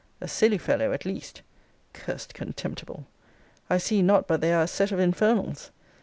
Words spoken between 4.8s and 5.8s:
of infernals!'